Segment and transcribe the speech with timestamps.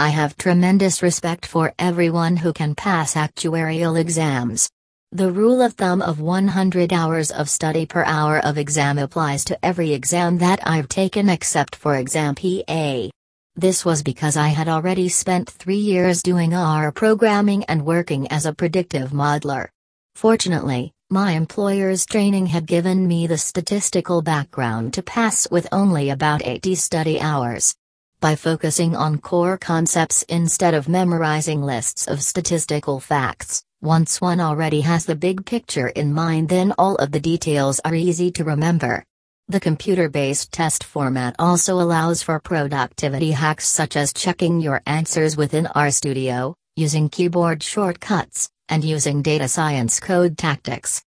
[0.00, 4.70] I have tremendous respect for everyone who can pass actuarial exams.
[5.10, 9.58] The rule of thumb of 100 hours of study per hour of exam applies to
[9.60, 13.08] every exam that I've taken except for exam PA.
[13.56, 18.46] This was because I had already spent three years doing R programming and working as
[18.46, 19.66] a predictive modeler.
[20.14, 26.46] Fortunately, my employer's training had given me the statistical background to pass with only about
[26.46, 27.74] 80 study hours.
[28.20, 34.80] By focusing on core concepts instead of memorizing lists of statistical facts, once one already
[34.80, 39.04] has the big picture in mind, then all of the details are easy to remember.
[39.46, 45.36] The computer based test format also allows for productivity hacks such as checking your answers
[45.36, 51.04] within RStudio, using keyboard shortcuts, and using data science code tactics.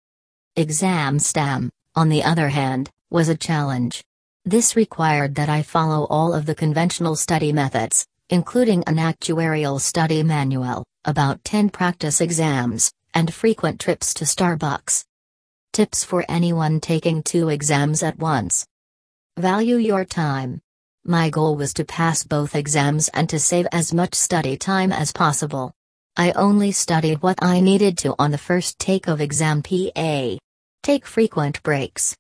[0.57, 4.03] ExamSTAM, on the other hand, was a challenge.
[4.48, 10.21] This required that I follow all of the conventional study methods, including an actuarial study
[10.21, 15.04] manual, about 10 practice exams, and frequent trips to Starbucks.
[15.74, 18.68] Tips for anyone taking two exams at once.
[19.35, 20.62] Value your time.
[21.04, 25.12] My goal was to pass both exams and to save as much study time as
[25.12, 25.74] possible.
[26.18, 30.37] I only studied what I needed to on the first take of exam PA.
[30.84, 32.15] Take frequent breaks.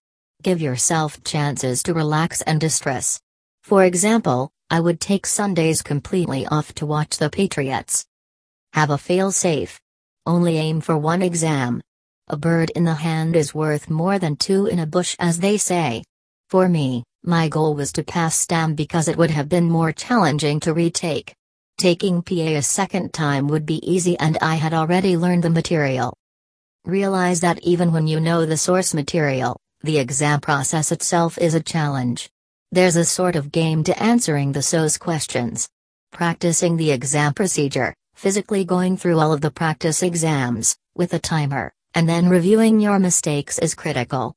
[0.45, 3.19] Give yourself chances to relax and distress.
[3.63, 8.05] For example, I would take Sundays completely off to watch the Patriots.
[8.73, 9.81] Have a fail safe.
[10.23, 11.81] Only aim for one exam.
[12.27, 15.57] A bird in the hand is worth more than two in a bush, as they
[15.57, 16.03] say.
[16.47, 20.59] For me, my goal was to pass STAM because it would have been more challenging
[20.59, 21.33] to retake.
[21.79, 26.15] Taking PA a second time would be easy, and I had already learned the material.
[26.85, 31.61] Realize that even when you know the source material, the exam process itself is a
[31.61, 32.29] challenge.
[32.71, 35.69] There's a sort of game to answering the SOA questions.
[36.11, 41.71] Practicing the exam procedure, physically going through all of the practice exams, with a timer,
[41.93, 44.33] and then reviewing your mistakes is critical.